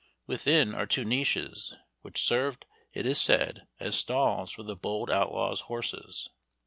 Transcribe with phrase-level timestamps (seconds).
[0.25, 5.61] Within are two niches, which served, it is said, as stalls for the bold outlaw's
[5.69, 6.27] horses.